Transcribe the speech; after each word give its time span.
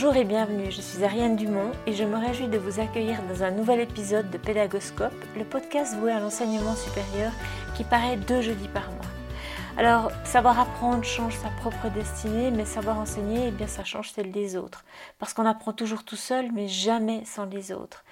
Bonjour 0.00 0.14
et 0.14 0.24
bienvenue, 0.24 0.70
je 0.70 0.80
suis 0.80 1.02
Ariane 1.02 1.34
Dumont 1.34 1.72
et 1.84 1.92
je 1.92 2.04
me 2.04 2.16
réjouis 2.16 2.46
de 2.46 2.56
vous 2.56 2.78
accueillir 2.78 3.20
dans 3.28 3.42
un 3.42 3.50
nouvel 3.50 3.80
épisode 3.80 4.30
de 4.30 4.38
Pédagoscope, 4.38 5.24
le 5.36 5.42
podcast 5.42 5.96
voué 5.96 6.12
à 6.12 6.20
l'enseignement 6.20 6.76
supérieur 6.76 7.32
qui 7.76 7.82
paraît 7.82 8.16
deux 8.16 8.40
jeudis 8.40 8.68
par 8.68 8.88
mois. 8.92 9.10
Alors, 9.76 10.12
savoir 10.22 10.60
apprendre 10.60 11.02
change 11.02 11.36
sa 11.38 11.48
propre 11.48 11.88
destinée, 11.92 12.52
mais 12.52 12.64
savoir 12.64 13.00
enseigner, 13.00 13.48
eh 13.48 13.50
bien, 13.50 13.66
ça 13.66 13.82
change 13.82 14.12
celle 14.12 14.30
des 14.30 14.56
autres. 14.56 14.84
Parce 15.18 15.34
qu'on 15.34 15.46
apprend 15.46 15.72
toujours 15.72 16.04
tout 16.04 16.14
seul, 16.14 16.52
mais 16.52 16.68
jamais 16.68 17.24
sans 17.24 17.46
les 17.46 17.72
autres. 17.72 18.04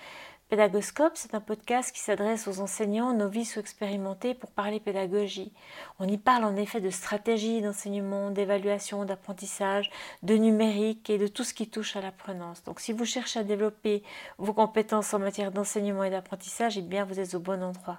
Pédagoscope, 0.49 1.15
c'est 1.17 1.35
un 1.35 1.41
podcast 1.41 1.91
qui 1.93 1.99
s'adresse 1.99 2.47
aux 2.47 2.61
enseignants 2.61 3.12
novices 3.12 3.57
ou 3.57 3.59
expérimentés 3.59 4.33
pour 4.33 4.53
parler 4.53 4.79
pédagogie. 4.79 5.51
On 5.98 6.07
y 6.07 6.19
parle 6.19 6.45
en 6.45 6.55
effet 6.55 6.80
de 6.80 6.89
stratégie 6.89 7.61
d'enseignement, 7.62 8.30
d'évaluation, 8.30 9.05
d'apprentissage, 9.05 9.91
de 10.23 10.37
numérique 10.37 11.11
et 11.11 11.19
de 11.19 11.27
tout 11.27 11.43
ce 11.43 11.53
qui 11.53 11.69
touche 11.69 11.97
à 11.97 12.01
l'apprenance. 12.01 12.62
Donc 12.62 12.79
si 12.79 12.93
vous 12.93 13.05
cherchez 13.05 13.41
à 13.41 13.43
développer 13.43 14.05
vos 14.39 14.53
compétences 14.53 15.12
en 15.15 15.19
matière 15.19 15.51
d'enseignement 15.51 16.05
et 16.05 16.11
d'apprentissage, 16.11 16.78
eh 16.78 16.83
bien 16.83 17.05
vous 17.05 17.19
êtes 17.19 17.34
au 17.34 17.41
bon 17.41 17.61
endroit. 17.65 17.98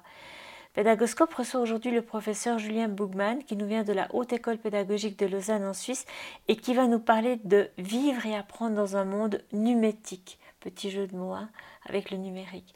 Pédagoscope 0.74 1.34
reçoit 1.34 1.60
aujourd'hui 1.60 1.92
le 1.92 2.02
professeur 2.02 2.60
Julien 2.60 2.88
Bougman 2.88 3.44
qui 3.44 3.58
nous 3.58 3.68
vient 3.68 3.84
de 3.84 3.92
la 3.92 4.08
Haute 4.14 4.32
École 4.32 4.58
pédagogique 4.58 5.20
de 5.20 5.26
Lausanne 5.26 5.66
en 5.66 5.74
Suisse 5.74 6.06
et 6.48 6.56
qui 6.56 6.74
va 6.74 6.88
nous 6.88 7.00
parler 7.00 7.42
de 7.44 7.70
vivre 7.78 8.26
et 8.26 8.38
apprendre 8.38 8.78
dans 8.78 8.96
un 8.96 9.04
monde 9.04 9.44
numétique. 9.52 10.40
Petit 10.68 10.92
jeu 10.92 11.08
de 11.08 11.16
mots 11.16 11.32
hein, 11.32 11.50
avec 11.86 12.12
le 12.12 12.18
numérique. 12.18 12.76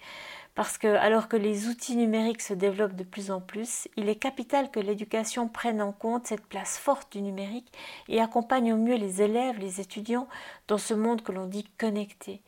Parce 0.56 0.78
que 0.78 0.88
alors 0.88 1.28
que 1.28 1.36
les 1.36 1.68
outils 1.68 1.98
numériques 1.98 2.42
se 2.42 2.54
développent 2.54 2.96
de 2.96 3.04
plus 3.04 3.32
en 3.32 3.42
plus, 3.42 3.90
il 3.98 4.08
est 4.08 4.16
capital 4.16 4.72
que 4.72 4.80
l'éducation 4.80 5.50
prenne 5.50 5.82
en 5.82 5.92
compte 5.92 6.26
cette 6.26 6.46
place 6.46 6.78
forte 6.78 7.12
du 7.12 7.22
numérique 7.22 7.70
et 8.08 8.22
accompagne 8.22 8.72
au 8.72 8.78
mieux 8.78 8.96
les 8.96 9.22
élèves, 9.22 9.60
les 9.60 9.82
étudiants 9.82 10.30
dans 10.70 10.78
ce 10.78 10.94
monde 10.94 11.22
que 11.22 11.34
l'on 11.34 11.48
dit 11.48 11.66
connecté. 11.78 12.42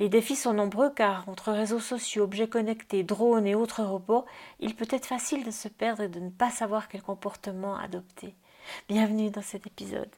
Les 0.00 0.08
défis 0.08 0.34
sont 0.34 0.52
nombreux 0.52 0.90
car 0.90 1.28
entre 1.28 1.52
réseaux 1.52 1.78
sociaux, 1.78 2.24
objets 2.24 2.48
connectés, 2.48 3.04
drones 3.04 3.46
et 3.46 3.54
autres 3.54 3.84
robots, 3.84 4.26
il 4.58 4.74
peut 4.74 4.88
être 4.90 5.06
facile 5.06 5.44
de 5.44 5.52
se 5.52 5.68
perdre 5.68 6.02
et 6.02 6.08
de 6.08 6.18
ne 6.18 6.30
pas 6.30 6.50
savoir 6.50 6.88
quel 6.88 7.02
comportement 7.02 7.76
adopter. 7.76 8.34
Bienvenue 8.88 9.30
dans 9.30 9.42
cet 9.42 9.64
épisode. 9.68 10.10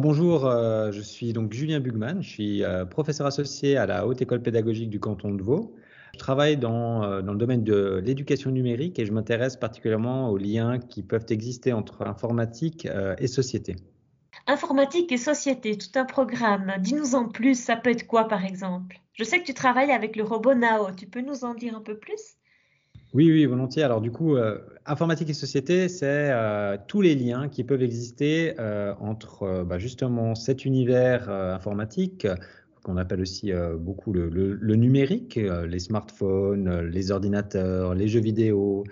Bonjour, 0.00 0.46
euh, 0.46 0.90
je 0.90 1.00
suis 1.00 1.32
donc 1.32 1.52
Julien 1.52 1.78
Bugman, 1.78 2.20
je 2.20 2.28
suis 2.28 2.64
euh, 2.64 2.84
professeur 2.84 3.28
associé 3.28 3.76
à 3.76 3.86
la 3.86 4.06
Haute 4.06 4.20
École 4.20 4.42
pédagogique 4.42 4.90
du 4.90 4.98
canton 4.98 5.32
de 5.32 5.40
Vaud. 5.40 5.72
Je 6.14 6.18
travaille 6.18 6.56
dans, 6.56 7.04
euh, 7.04 7.22
dans 7.22 7.32
le 7.32 7.38
domaine 7.38 7.62
de 7.62 8.02
l'éducation 8.04 8.50
numérique 8.50 8.98
et 8.98 9.06
je 9.06 9.12
m'intéresse 9.12 9.56
particulièrement 9.56 10.30
aux 10.30 10.36
liens 10.36 10.80
qui 10.80 11.04
peuvent 11.04 11.26
exister 11.28 11.72
entre 11.72 12.02
informatique 12.08 12.88
et 13.18 13.28
société. 13.28 13.76
Informatique 14.48 15.12
et 15.12 15.16
société, 15.16 15.78
tout 15.78 15.96
un 15.96 16.04
programme. 16.04 16.72
Dis-nous 16.80 17.14
en 17.14 17.28
plus, 17.28 17.54
ça 17.54 17.76
peut 17.76 17.90
être 17.90 18.06
quoi 18.06 18.26
par 18.26 18.44
exemple? 18.44 19.00
Je 19.12 19.22
sais 19.22 19.38
que 19.38 19.44
tu 19.44 19.54
travailles 19.54 19.92
avec 19.92 20.16
le 20.16 20.24
robot 20.24 20.54
Nao, 20.54 20.90
tu 20.96 21.06
peux 21.06 21.20
nous 21.20 21.44
en 21.44 21.54
dire 21.54 21.76
un 21.76 21.80
peu 21.80 21.96
plus? 21.96 22.33
Oui, 23.14 23.30
oui, 23.30 23.46
volontiers. 23.46 23.84
Alors 23.84 24.00
du 24.00 24.10
coup, 24.10 24.34
euh, 24.34 24.58
informatique 24.86 25.30
et 25.30 25.34
société, 25.34 25.88
c'est 25.88 26.30
euh, 26.32 26.76
tous 26.88 27.00
les 27.00 27.14
liens 27.14 27.48
qui 27.48 27.62
peuvent 27.62 27.82
exister 27.82 28.54
euh, 28.58 28.92
entre 28.98 29.62
bah, 29.64 29.78
justement 29.78 30.34
cet 30.34 30.64
univers 30.64 31.30
informatique 31.30 32.26
qu'on 32.82 32.96
appelle 32.98 33.22
aussi 33.22 33.50
beaucoup 33.78 34.12
le, 34.12 34.76
numérique, 34.76 35.36
les 35.36 35.78
smartphones, 35.78 36.80
les 36.80 37.12
ordinateurs, 37.12 37.94
les 37.94 38.08
jeux 38.08 38.20
vidéo, 38.20 38.84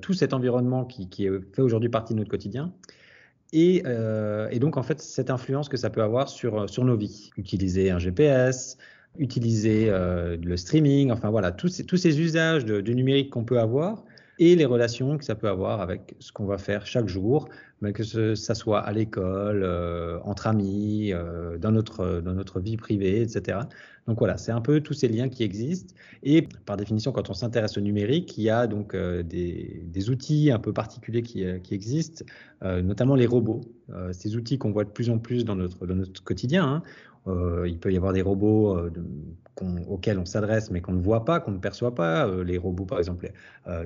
tout 0.00 0.14
cet 0.14 0.34
environnement 0.34 0.84
qui, 0.84 1.28
fait 1.52 1.62
aujourd'hui 1.62 1.88
partie 1.88 2.14
de 2.14 2.18
notre 2.18 2.30
quotidien. 2.30 2.72
Et, 3.52 3.84
et, 4.50 4.58
donc 4.58 4.76
en 4.76 4.82
fait, 4.82 5.00
cette 5.00 5.30
influence 5.30 5.68
que 5.68 5.76
ça 5.76 5.90
peut 5.90 6.02
avoir 6.02 6.28
sur, 6.28 6.68
sur 6.68 6.84
nos 6.84 6.96
vies. 6.96 7.30
Utiliser 7.36 7.92
un 7.92 8.00
GPS, 8.00 8.78
utiliser 9.18 9.88
euh, 9.88 10.36
le 10.42 10.56
streaming, 10.56 11.10
enfin 11.10 11.30
voilà, 11.30 11.52
tous 11.52 11.68
ces, 11.68 12.20
usages 12.20 12.64
de, 12.64 12.80
numérique 12.92 13.30
qu'on 13.30 13.44
peut 13.44 13.58
avoir 13.58 14.04
et 14.38 14.54
les 14.54 14.66
relations 14.66 15.16
que 15.16 15.24
ça 15.24 15.34
peut 15.34 15.48
avoir 15.48 15.80
avec 15.80 16.14
ce 16.18 16.30
qu'on 16.30 16.44
va 16.44 16.58
faire 16.58 16.86
chaque 16.86 17.08
jour, 17.08 17.48
mais 17.80 17.92
que 17.92 18.02
ce, 18.02 18.34
ça 18.34 18.54
soit 18.54 18.80
à 18.80 18.92
l'école, 18.92 19.62
euh, 19.62 20.18
entre 20.24 20.46
amis, 20.46 21.12
euh, 21.12 21.56
dans, 21.56 21.72
notre, 21.72 22.20
dans 22.20 22.34
notre 22.34 22.60
vie 22.60 22.76
privée, 22.76 23.22
etc. 23.22 23.60
Donc 24.06 24.18
voilà, 24.18 24.36
c'est 24.36 24.52
un 24.52 24.60
peu 24.60 24.80
tous 24.80 24.92
ces 24.92 25.08
liens 25.08 25.30
qui 25.30 25.42
existent. 25.42 25.94
Et 26.22 26.46
par 26.66 26.76
définition, 26.76 27.12
quand 27.12 27.30
on 27.30 27.34
s'intéresse 27.34 27.78
au 27.78 27.80
numérique, 27.80 28.36
il 28.36 28.44
y 28.44 28.50
a 28.50 28.66
donc 28.66 28.94
des, 28.94 30.10
outils 30.10 30.50
un 30.50 30.58
peu 30.58 30.72
particuliers 30.72 31.22
qui, 31.22 31.44
qui 31.62 31.74
existent, 31.74 32.24
notamment 32.62 33.16
les 33.16 33.26
robots. 33.26 33.62
ces 34.12 34.36
outils 34.36 34.58
qu'on 34.58 34.70
voit 34.70 34.84
de 34.84 34.90
plus 34.90 35.10
en 35.10 35.18
plus 35.18 35.44
dans 35.44 35.56
notre, 35.56 35.86
dans 35.86 35.96
notre 35.96 36.22
quotidien. 36.22 36.64
Hein. 36.64 36.82
Euh, 37.28 37.66
il 37.68 37.78
peut 37.78 37.92
y 37.92 37.96
avoir 37.96 38.12
des 38.12 38.22
robots 38.22 38.78
euh, 38.78 38.90
auxquels 39.88 40.18
on 40.18 40.24
s'adresse 40.24 40.70
mais 40.70 40.80
qu'on 40.80 40.92
ne 40.92 41.00
voit 41.00 41.24
pas, 41.24 41.40
qu'on 41.40 41.52
ne 41.52 41.58
perçoit 41.58 41.94
pas. 41.94 42.26
Euh, 42.26 42.44
les 42.44 42.58
robots, 42.58 42.84
par 42.84 42.98
exemple, 42.98 43.30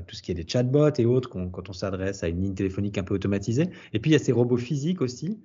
tout 0.06 0.14
ce 0.14 0.22
qui 0.22 0.30
est 0.30 0.34
des 0.34 0.46
chatbots 0.46 0.92
et 0.98 1.06
autres, 1.06 1.30
quand 1.30 1.68
on 1.68 1.72
s'adresse 1.72 2.22
à 2.22 2.28
une 2.28 2.42
ligne 2.42 2.54
téléphonique 2.54 2.98
un 2.98 3.02
peu 3.02 3.14
automatisée. 3.14 3.70
Et 3.92 3.98
puis 3.98 4.10
il 4.10 4.12
y 4.12 4.16
a 4.16 4.18
ces 4.18 4.32
robots 4.32 4.56
physiques 4.56 5.00
aussi 5.00 5.38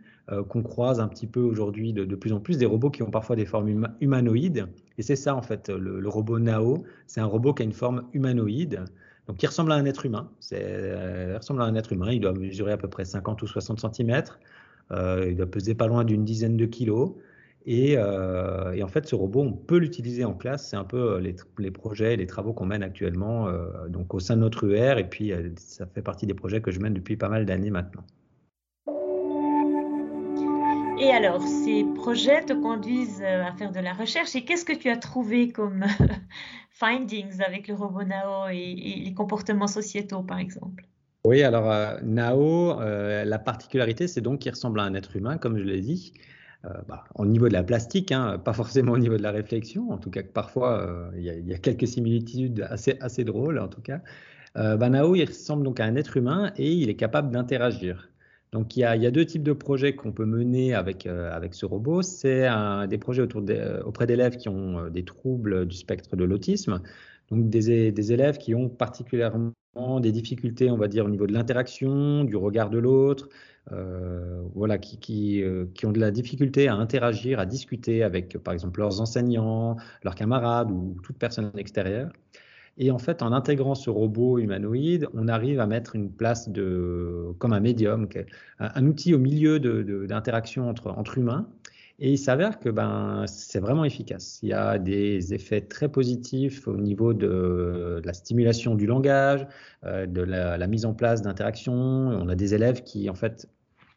qu'on 0.49 0.63
croise 0.63 0.99
un 0.99 1.07
petit 1.07 1.27
peu 1.27 1.39
aujourd'hui 1.39 1.93
de, 1.93 2.15
plus 2.15 2.33
en 2.33 2.39
plus, 2.39 2.57
des 2.57 2.65
robots 2.65 2.89
qui 2.89 3.03
ont 3.03 3.11
parfois 3.11 3.35
des 3.35 3.45
formes 3.45 3.87
humanoïdes. 4.01 4.67
Et 4.97 5.03
c'est 5.03 5.15
ça 5.15 5.35
en 5.35 5.43
fait, 5.43 5.69
le, 5.69 6.09
robot 6.09 6.39
Nao, 6.39 6.83
c'est 7.05 7.21
un 7.21 7.25
robot 7.25 7.53
qui 7.53 7.61
a 7.61 7.65
une 7.65 7.73
forme 7.73 8.03
humanoïde. 8.13 8.83
Donc, 9.27 9.41
il 9.41 9.45
ressemble 9.45 9.71
à 9.71 9.75
un 9.75 9.85
être 9.85 10.05
humain. 10.05 10.29
ressemble 10.51 11.61
à 11.61 11.65
un 11.65 11.75
être 11.75 11.93
humain. 11.93 12.11
Il 12.11 12.21
doit 12.21 12.33
mesurer 12.33 12.71
à 12.71 12.77
peu 12.77 12.89
près 12.89 13.05
50 13.05 13.41
ou 13.43 13.47
60 13.47 13.95
cm. 13.95 14.23
il 14.91 15.35
doit 15.35 15.45
peser 15.45 15.75
pas 15.75 15.87
loin 15.87 16.03
d'une 16.03 16.25
dizaine 16.25 16.57
de 16.57 16.65
kilos. 16.65 17.13
Euh, 17.67 18.73
et, 18.73 18.83
en 18.83 18.87
fait, 18.87 19.07
ce 19.07 19.15
robot, 19.15 19.41
on 19.41 19.53
peut 19.53 19.77
l'utiliser 19.77 20.23
en 20.23 20.33
classe. 20.33 20.69
C'est 20.69 20.75
un 20.75 20.83
peu 20.83 21.15
euh, 21.15 21.33
les, 21.57 21.71
projets, 21.71 22.15
les 22.15 22.27
travaux 22.27 22.53
qu'on 22.53 22.65
mène 22.65 22.83
actuellement 22.83 23.47
euh, 23.47 23.87
donc 23.87 24.13
au 24.13 24.19
sein 24.19 24.35
de 24.35 24.41
notre 24.41 24.65
UR. 24.65 24.97
Et 24.97 25.09
puis, 25.09 25.33
ça 25.57 25.85
fait 25.87 26.01
partie 26.01 26.27
des 26.27 26.33
projets 26.33 26.61
que 26.61 26.71
je 26.71 26.79
mène 26.79 26.93
depuis 26.93 27.17
pas 27.17 27.29
mal 27.29 27.45
d'années 27.45 27.71
maintenant. 27.71 28.03
Et 30.97 31.11
alors, 31.11 31.41
ces 31.41 31.83
projets 31.95 32.41
te 32.45 32.53
conduisent 32.53 33.21
à 33.21 33.51
faire 33.53 33.71
de 33.71 33.79
la 33.79 33.93
recherche. 33.93 34.35
Et 34.35 34.45
qu'est-ce 34.45 34.63
que 34.63 34.73
tu 34.73 34.89
as 34.89 34.97
trouvé 34.97 35.49
comme 35.49 35.83
findings 36.69 37.41
avec 37.41 37.67
le 37.67 37.73
robot 37.73 38.03
Nao 38.03 38.47
et, 38.49 39.03
les 39.03 39.13
comportements 39.13 39.67
sociétaux, 39.67 40.21
par 40.21 40.39
exemple? 40.39 40.85
Oui, 41.25 41.41
alors 41.41 41.99
Nao, 42.03 42.79
la 42.79 43.39
particularité, 43.39 44.07
c'est 44.07 44.21
donc 44.21 44.39
qu'il 44.39 44.51
ressemble 44.51 44.79
à 44.79 44.83
un 44.83 44.93
être 44.93 45.15
humain, 45.17 45.37
comme 45.37 45.57
je 45.57 45.63
l'ai 45.63 45.81
dit. 45.81 46.13
Euh, 46.65 46.69
bah, 46.87 47.03
au 47.15 47.25
niveau 47.25 47.47
de 47.47 47.53
la 47.53 47.63
plastique, 47.63 48.11
hein, 48.11 48.39
pas 48.43 48.53
forcément 48.53 48.93
au 48.93 48.97
niveau 48.97 49.17
de 49.17 49.21
la 49.21 49.31
réflexion, 49.31 49.91
en 49.91 49.97
tout 49.97 50.09
cas 50.09 50.23
que 50.23 50.31
parfois 50.31 50.79
euh, 50.81 51.11
il 51.15 51.23
y, 51.23 51.53
a 51.53 51.57
quelques 51.57 51.87
similitudes 51.87 52.65
assez, 52.69 53.23
drôles 53.23 53.59
en 53.59 53.67
tout 53.67 53.81
cas. 53.81 54.01
Euh, 54.57 54.77
Banao, 54.77 55.15
il 55.15 55.25
ressemble 55.25 55.63
donc 55.63 55.79
à 55.79 55.85
un 55.85 55.95
être 55.95 56.17
humain 56.17 56.53
et 56.57 56.71
il 56.71 56.89
est 56.89 56.95
capable 56.95 57.29
d'interagir. 57.29 58.09
Donc 58.51 58.77
il 58.77 58.79
y, 58.79 58.83
a, 58.85 59.11
deux 59.11 59.25
types 59.25 59.43
de 59.43 59.53
projets 59.53 59.95
qu'on 59.95 60.11
peut 60.13 60.25
mener 60.25 60.73
avec, 60.73 61.05
avec 61.07 61.53
ce 61.53 61.65
robot. 61.65 62.01
C'est 62.01 62.47
des 62.87 62.97
projets 62.97 63.27
auprès 63.83 64.05
d'élèves 64.07 64.37
qui 64.37 64.47
ont 64.47 64.87
des 64.87 65.03
troubles 65.03 65.65
du 65.65 65.75
spectre 65.75 66.15
de 66.15 66.23
l'autisme, 66.23 66.81
donc 67.29 67.49
des, 67.49 67.91
des, 67.91 68.13
élèves 68.13 68.37
qui 68.37 68.55
ont 68.55 68.69
particulièrement 68.69 69.51
des 69.99 70.13
difficultés, 70.13 70.71
on 70.71 70.77
va 70.77 70.87
dire, 70.87 71.05
au 71.05 71.09
niveau 71.09 71.27
de 71.27 71.33
l'interaction, 71.33 72.23
du 72.23 72.37
regard 72.37 72.69
de 72.69 72.77
l'autre, 72.77 73.27
euh, 73.71 74.43
voilà, 74.53 74.77
qui, 74.77 74.99
qui, 74.99 75.41
euh, 75.43 75.65
qui, 75.73 75.85
ont 75.85 75.91
de 75.91 75.99
la 75.99 76.11
difficulté 76.11 76.67
à 76.67 76.75
interagir, 76.75 77.39
à 77.39 77.45
discuter 77.45 78.03
avec, 78.03 78.37
par 78.37 78.53
exemple, 78.53 78.79
leurs 78.79 79.01
enseignants, 79.01 79.77
leurs 80.03 80.15
camarades 80.15 80.69
ou 80.69 80.97
toute 81.03 81.17
personne 81.17 81.51
extérieure. 81.57 82.11
Et 82.77 82.91
en 82.91 82.99
fait, 82.99 83.21
en 83.21 83.31
intégrant 83.31 83.73
ce 83.73 83.89
robot 83.89 84.37
humanoïde, 84.37 85.07
on 85.13 85.27
arrive 85.27 85.59
à 85.59 85.67
mettre 85.67 85.95
une 85.95 86.11
place 86.11 86.49
de, 86.49 87.31
comme 87.39 87.53
un 87.53 87.61
médium, 87.61 88.07
un, 88.59 88.85
outil 88.85 89.13
au 89.13 89.19
milieu 89.19 89.59
d'interaction 89.59 90.69
entre, 90.69 90.91
entre 90.91 91.17
humains. 91.17 91.47
Et 91.99 92.11
il 92.11 92.17
s'avère 92.17 92.59
que 92.59 92.69
ben, 92.69 93.25
c'est 93.25 93.59
vraiment 93.59 93.85
efficace. 93.85 94.39
Il 94.43 94.49
y 94.49 94.53
a 94.53 94.77
des 94.77 95.33
effets 95.33 95.61
très 95.61 95.87
positifs 95.87 96.67
au 96.67 96.75
niveau 96.75 97.13
de, 97.13 98.01
la 98.03 98.13
stimulation 98.13 98.75
du 98.75 98.85
langage, 98.85 99.47
euh, 99.85 100.05
de 100.05 100.21
la, 100.21 100.67
mise 100.67 100.85
en 100.85 100.93
place 100.93 101.21
d'interactions. 101.21 101.73
On 101.73 102.27
a 102.27 102.35
des 102.35 102.53
élèves 102.53 102.83
qui, 102.83 103.09
en 103.09 103.15
fait, 103.15 103.47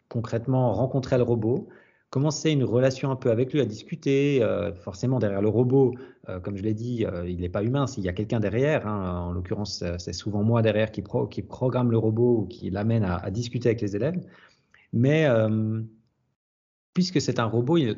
concrètement 0.09 0.73
rencontrer 0.75 1.17
le 1.17 1.25
robot, 1.25 1.69
commencer 2.11 2.53
une 2.53 2.62
relation 2.62 3.11
un 3.11 3.17
peu 3.17 3.33
avec 3.33 3.53
lui, 3.53 3.61
à 3.61 3.65
discuter. 3.65 4.44
Euh, 4.44 4.73
forcément, 4.75 5.19
derrière 5.19 5.43
le 5.43 5.49
robot, 5.49 5.94
euh, 6.29 6.39
comme 6.39 6.56
je 6.56 6.62
l'ai 6.62 6.75
dit, 6.75 7.05
il 7.27 7.41
n'est 7.41 7.49
pas 7.49 7.65
humain. 7.65 7.89
S'il 7.89 8.05
y 8.05 8.09
a 8.09 8.12
quelqu'un 8.12 8.39
derrière, 8.39 8.87
hein, 8.87 9.23
en 9.29 9.33
l'occurrence, 9.33 9.83
c'est 9.99 10.12
souvent 10.12 10.44
moi 10.44 10.62
derrière 10.62 10.93
qui, 10.93 11.03
qui, 11.31 11.43
programme 11.43 11.91
le 11.91 11.99
robot 11.99 12.43
ou 12.43 12.47
qui 12.47 12.71
l'amène 12.71 13.05
à, 13.05 13.29
discuter 13.33 13.71
avec 13.71 13.81
les 13.81 13.97
élèves. 13.97 14.21
Mais 14.93 15.27
puisque 16.99 17.21
c'est 17.21 17.39
un 17.39 17.45
robot, 17.45 17.77
il 17.77 17.97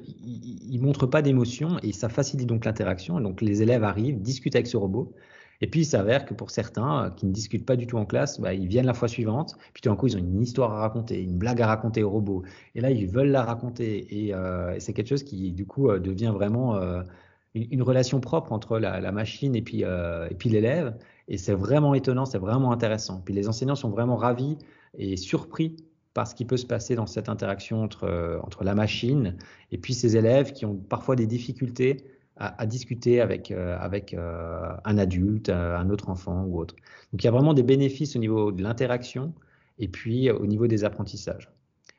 ne 0.71 0.79
montre 0.83 1.07
pas 1.07 1.23
d'émotion 1.23 1.79
et 1.83 1.91
ça 1.93 2.11
facilite 2.11 2.47
donc 2.47 2.67
l'interaction. 2.67 3.19
Donc 3.19 3.41
les 3.41 3.63
élèves 3.63 3.83
arrivent, 3.83 4.21
discutent 4.21 4.57
avec 4.57 4.67
ce 4.67 4.77
robot 4.77 5.15
Et 5.63 5.69
puis, 5.69 5.81
il 5.81 5.85
s'avère 5.87 6.27
que 6.27 6.35
pour 6.35 6.51
certains 6.51 7.07
euh, 7.07 7.09
qui 7.09 7.25
ne 7.25 7.33
discutent 7.33 7.65
pas 7.65 7.77
du 7.77 7.87
tout 7.87 7.97
en 7.97 8.05
classe, 8.05 8.39
bah, 8.39 8.53
ils 8.53 8.69
viennent 8.69 8.85
la 8.85 8.93
fois 8.93 9.09
suivante, 9.09 9.57
puis 9.73 9.81
tout 9.81 9.89
d'un 9.89 9.97
coup, 9.97 10.09
ils 10.09 10.17
ont 10.17 10.19
une 10.19 10.43
histoire 10.43 10.75
à 10.75 10.81
raconter, 10.81 11.23
une 11.23 11.39
blague 11.39 11.63
à 11.63 11.67
raconter 11.67 12.03
au 12.03 12.11
robot. 12.11 12.43
Et 12.75 12.83
là, 12.83 12.91
ils 12.91 13.07
veulent 13.07 13.31
la 13.31 13.43
raconter. 13.43 14.07
Et, 14.11 14.35
euh, 14.35 14.79
c'est 14.81 14.93
quelque 14.93 15.09
chose 15.09 15.23
qui, 15.23 15.51
du 15.51 15.65
coup, 15.65 15.89
euh, 15.89 15.99
devient 15.99 16.33
vraiment 16.35 16.79
une, 17.55 17.83
relation 17.83 18.21
propre 18.21 18.53
entre 18.53 18.79
la, 18.79 19.13
machine 19.13 19.57
et 19.57 19.61
et 19.61 20.35
puis 20.35 20.51
l'élève. 20.51 20.95
Et 21.29 21.39
c'est 21.39 21.55
vraiment 21.55 21.95
étonnant, 21.95 22.27
c'est 22.27 22.37
vraiment 22.37 22.71
intéressant. 22.71 23.23
Puis 23.25 23.33
les 23.33 23.49
enseignants 23.49 23.77
sont 23.77 23.89
vraiment 23.89 24.17
ravis 24.17 24.59
et 24.99 25.17
surpris 25.17 25.77
par 26.15 26.27
ce 26.27 26.35
qui 26.35 26.45
peut 26.45 26.57
se 26.57 26.67
passer 26.67 26.95
dans 26.95 27.07
cette 27.07 27.29
interaction 27.29 27.83
entre, 27.83 28.41
entre 28.43 28.65
la 28.65 28.75
machine 28.75 29.37
et 29.71 29.79
puis 29.79 29.95
ces 29.95 30.17
élèves 30.17 30.53
qui 30.53 30.67
ont 30.67 30.77
parfois 30.77 31.17
des 31.17 31.27
difficultés 31.27 32.05
à, 32.41 32.65
discuter 32.65 33.21
avec, 33.21 33.51
euh, 33.51 33.77
avec 33.79 34.15
euh, 34.15 34.73
un 34.85 34.97
adulte, 34.97 35.51
euh, 35.51 35.77
un 35.77 35.91
autre 35.91 36.09
enfant 36.09 36.45
ou 36.45 36.59
autre. 36.59 36.75
Donc 37.13 37.23
il 37.23 37.25
y 37.27 37.29
a 37.29 37.31
vraiment 37.31 37.53
des 37.53 37.63
bénéfices 37.63 38.17
au 38.17 38.19
niveau 38.19 38.51
de 38.51 38.63
l'interaction 38.63 39.35
et 39.79 39.89
puis 39.89 40.31
au 40.31 40.47
niveau 40.47 40.67
des 40.67 40.85
apprentissages. 40.85 41.51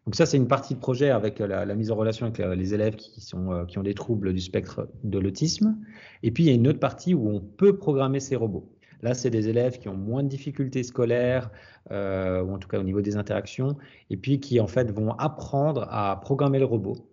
Donc 0.05 0.15
ça, 0.15 0.25
c'est 0.25 0.37
une 0.37 0.47
partie 0.47 0.73
de 0.73 0.79
projet 0.79 1.11
avec 1.11 1.37
la, 1.37 1.63
mise 1.75 1.91
en 1.91 1.95
relation 1.95 2.25
avec 2.25 2.39
les 2.39 2.73
élèves 2.73 2.95
qui, 2.95 3.21
sont, 3.21 3.65
qui 3.67 3.77
ont 3.77 3.83
des 3.83 3.93
troubles 3.93 4.33
du 4.33 4.41
spectre 4.41 4.89
de 5.03 5.19
l'autisme. 5.19 5.77
Et 6.23 6.31
puis, 6.31 6.43
il 6.43 6.47
y 6.47 6.49
a 6.49 6.53
une 6.53 6.67
autre 6.67 6.79
partie 6.79 7.13
où 7.13 7.29
on 7.29 7.39
peut 7.39 7.77
programmer 7.77 8.19
ces 8.19 8.35
robots. 8.35 8.67
Là, 9.01 9.13
c'est 9.13 9.29
des 9.29 9.49
élèves 9.49 9.79
qui 9.79 9.89
ont 9.89 9.95
moins 9.95 10.23
de 10.23 10.27
difficultés 10.27 10.83
scolaires, 10.83 11.49
euh, 11.91 12.41
ou 12.43 12.53
en 12.53 12.57
tout 12.59 12.67
cas 12.67 12.79
au 12.79 12.83
niveau 12.83 13.01
des 13.01 13.17
interactions, 13.17 13.77
et 14.09 14.17
puis 14.17 14.39
qui 14.39 14.59
en 14.59 14.67
fait 14.67 14.91
vont 14.91 15.11
apprendre 15.13 15.87
à 15.89 16.19
programmer 16.21 16.59
le 16.59 16.65
robot. 16.65 17.07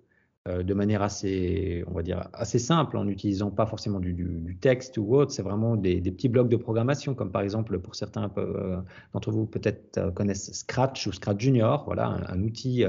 Euh, 0.47 0.63
de 0.63 0.73
manière 0.73 1.03
assez, 1.03 1.85
on 1.89 1.93
va 1.93 2.03
dire, 2.03 2.29
assez 2.33 2.59
simple, 2.59 2.97
en 2.97 3.05
n'utilisant 3.05 3.51
pas 3.51 3.67
forcément 3.67 4.01
du, 4.01 4.57
texte 4.61 4.97
ou 4.97 5.15
autre. 5.15 5.33
C'est 5.33 5.43
vraiment 5.43 5.77
des, 5.77 6.01
petits 6.01 6.29
blocs 6.29 6.49
de 6.49 6.57
programmation, 6.57 7.15
comme 7.15 7.33
par 7.33 7.43
exemple 7.43 7.79
pour 7.81 7.95
certains 7.95 8.31
euh, 8.39 8.81
d'entre 9.13 9.31
vous 9.31 9.47
peut-être 9.47 10.13
connaissent 10.15 10.53
Scratch 10.53 11.07
ou 11.07 11.13
Scratch 11.13 11.41
Junior, 11.41 11.85
voilà, 11.85 12.21
un, 12.29 12.43
outil 12.43 12.85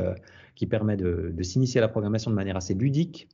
qui 0.55 0.67
permet 0.67 0.95
de, 0.95 1.33
s'initier 1.41 1.79
à 1.79 1.81
la 1.81 1.89
programmation 1.89 2.31
de 2.31 2.35
manière 2.35 2.55
assez 2.55 2.75
ludique. 2.75 3.27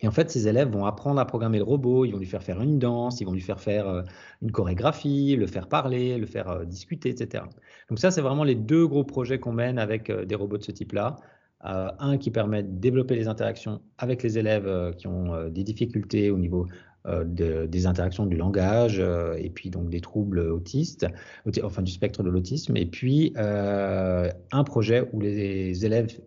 Et 0.00 0.08
en 0.08 0.12
fait, 0.12 0.30
ces 0.30 0.46
élèves 0.46 0.70
vont 0.70 0.86
apprendre 0.86 1.20
à 1.20 1.26
programmer 1.26 1.58
le 1.58 1.64
robot, 1.64 2.04
ils 2.04 2.12
vont 2.12 2.18
lui 2.18 2.26
faire 2.26 2.42
faire 2.42 2.60
une 2.60 2.78
danse, 2.78 3.20
ils 3.20 3.24
vont 3.24 3.32
lui 3.32 3.40
faire 3.40 3.60
faire 3.60 4.04
une 4.42 4.52
chorégraphie, 4.52 5.34
le 5.36 5.46
faire 5.46 5.68
parler, 5.68 6.18
le 6.18 6.26
faire 6.26 6.64
discuter, 6.64 7.08
etc. 7.08 7.44
Donc 7.88 7.98
ça, 7.98 8.10
c'est 8.12 8.20
vraiment 8.20 8.44
les 8.44 8.54
deux 8.54 8.86
gros 8.86 9.02
projets 9.02 9.40
qu'on 9.40 9.52
mène 9.52 9.78
avec 9.78 10.10
des 10.12 10.34
robots 10.36 10.58
de 10.58 10.62
ce 10.62 10.70
type-là. 10.70 11.16
Euh, 11.64 11.90
un 11.98 12.18
qui 12.18 12.30
permet 12.30 12.62
de 12.62 12.68
développer 12.70 13.16
les 13.16 13.26
interactions 13.26 13.80
avec 13.98 14.22
les 14.22 14.38
élèves 14.38 14.68
euh, 14.68 14.92
qui 14.92 15.08
ont 15.08 15.34
euh, 15.34 15.48
des 15.50 15.64
difficultés 15.64 16.30
au 16.30 16.38
niveau 16.38 16.66
des 17.24 17.86
interactions 17.86 18.26
du 18.26 18.36
langage 18.36 19.00
et 19.38 19.48
puis 19.48 19.70
donc 19.70 19.88
des 19.88 20.02
troubles 20.02 20.40
autistes, 20.40 21.06
enfin 21.62 21.80
du 21.80 21.90
spectre 21.90 22.22
de 22.22 22.28
l'autisme, 22.28 22.76
et 22.76 22.84
puis 22.84 23.32
un 23.38 24.64
projet 24.66 25.08
où 25.14 25.20
les 25.20 25.86
élèves 25.86 26.20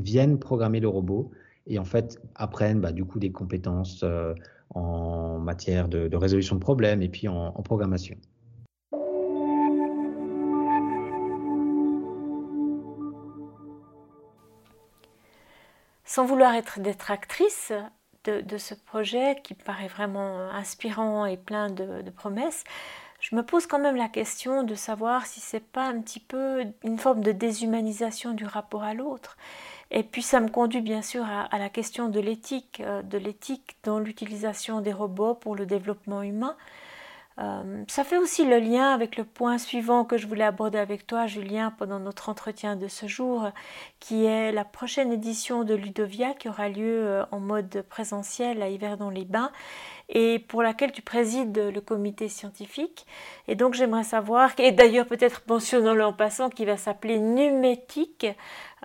viennent 0.00 0.40
programmer 0.40 0.80
le 0.80 0.88
robot 0.88 1.30
et 1.66 1.78
en 1.78 1.84
fait 1.84 2.20
apprennent 2.34 2.80
bah, 2.80 2.92
du 2.92 3.04
coup 3.04 3.18
des 3.18 3.32
compétences 3.32 4.04
en 4.74 5.38
matière 5.38 5.88
de, 5.88 6.14
résolution 6.16 6.56
de 6.56 6.60
problèmes 6.60 7.02
et 7.02 7.08
puis 7.08 7.28
en 7.28 7.52
programmation. 7.62 8.16
sans 16.16 16.24
vouloir 16.24 16.54
être 16.54 16.80
détractrice 16.80 17.72
de, 18.24 18.40
de, 18.40 18.56
ce 18.56 18.74
projet 18.74 19.36
qui 19.44 19.52
paraît 19.52 19.86
vraiment 19.86 20.48
inspirant 20.50 21.26
et 21.26 21.36
plein 21.36 21.68
de, 21.68 22.08
promesses, 22.10 22.64
je 23.20 23.36
me 23.36 23.42
pose 23.42 23.66
quand 23.66 23.78
même 23.78 23.96
la 23.96 24.08
question 24.08 24.62
de 24.62 24.74
savoir 24.74 25.26
si 25.26 25.40
c'est 25.40 25.60
pas 25.60 25.86
un 25.86 26.00
petit 26.00 26.20
peu 26.20 26.64
une 26.84 26.98
forme 26.98 27.20
de 27.20 27.32
déshumanisation 27.32 28.32
du 28.32 28.46
rapport 28.46 28.82
à 28.82 28.94
l'autre. 28.94 29.36
Et 29.90 30.02
puis 30.02 30.22
ça 30.22 30.40
me 30.40 30.48
conduit 30.48 30.80
bien 30.80 31.02
sûr 31.02 31.24
à 31.24 31.58
la 31.58 31.68
question 31.68 32.08
de 32.08 32.20
l'éthique, 32.20 32.82
euh, 32.84 33.02
de 33.02 33.18
l'éthique 33.18 33.76
dans 33.84 33.98
l'utilisation 33.98 34.80
des 34.80 34.92
robots 34.92 35.34
pour 35.34 35.54
le 35.54 35.66
développement 35.66 36.22
humain. 36.22 36.56
Euh, 37.38 37.84
ça 37.86 38.02
fait 38.02 38.16
aussi 38.16 38.46
le 38.46 38.58
lien 38.58 38.94
avec 38.94 39.16
le 39.16 39.24
point 39.24 39.58
suivant 39.58 40.04
que 40.04 40.16
je 40.16 40.26
voulais 40.26 40.44
aborder 40.44 40.78
avec 40.78 41.06
toi, 41.06 41.26
Julien, 41.26 41.70
pendant 41.70 41.98
notre 41.98 42.30
entretien 42.30 42.76
de 42.76 42.88
ce 42.88 43.06
jour, 43.06 43.50
qui 44.00 44.24
est 44.24 44.52
la 44.52 44.64
prochaine 44.64 45.12
édition 45.12 45.62
de 45.62 45.74
Ludovia 45.74 46.32
qui 46.32 46.48
aura 46.48 46.68
lieu 46.70 47.06
euh, 47.06 47.24
en 47.32 47.40
mode 47.40 47.84
présentiel 47.90 48.62
à 48.62 48.70
Yverdon-les-Bains 48.70 49.52
et 50.08 50.38
pour 50.38 50.62
laquelle 50.62 50.92
tu 50.92 51.02
présides 51.02 51.58
le 51.58 51.80
comité 51.80 52.28
scientifique. 52.28 53.06
Et 53.48 53.54
donc 53.54 53.74
j'aimerais 53.74 54.04
savoir, 54.04 54.50
et 54.58 54.72
d'ailleurs 54.72 55.06
peut-être 55.06 55.42
mentionnons-le 55.48 56.04
en 56.04 56.12
passant, 56.12 56.48
qui 56.48 56.64
va 56.64 56.76
s'appeler 56.76 57.18
Numétique, 57.18 58.26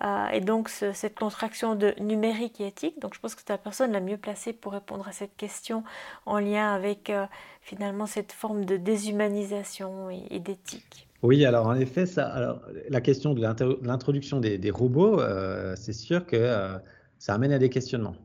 euh, 0.03 0.27
et 0.29 0.41
donc 0.41 0.69
cette 0.69 1.15
contraction 1.15 1.75
de 1.75 1.93
numérique 1.99 2.59
et 2.59 2.67
éthique. 2.67 2.99
Donc 2.99 3.13
je 3.13 3.19
pense 3.19 3.35
que 3.35 3.41
tu 3.41 3.51
es 3.51 3.53
la 3.53 3.59
personne 3.59 3.91
la 3.91 3.99
mieux 3.99 4.17
placée 4.17 4.53
pour 4.53 4.71
répondre 4.71 5.07
à 5.07 5.11
cette 5.11 5.35
question 5.37 5.83
en 6.25 6.39
lien 6.39 6.73
avec 6.73 7.09
euh, 7.09 7.25
finalement 7.61 8.07
cette 8.07 8.31
forme 8.31 8.65
de 8.65 8.77
déshumanisation 8.77 10.09
et, 10.09 10.39
d'éthique. 10.39 11.07
Oui, 11.21 11.45
alors 11.45 11.67
en 11.67 11.75
effet, 11.75 12.05
la 12.89 13.01
question 13.01 13.35
de 13.35 13.41
l'introduction 13.83 14.39
des, 14.39 14.71
robots, 14.71 15.19
euh, 15.19 15.75
c'est 15.75 15.93
sûr 15.93 16.25
que 16.25 16.79
ça 17.19 17.35
amène 17.35 17.51
à 17.51 17.59
des 17.59 17.69
questionnements. 17.69 18.15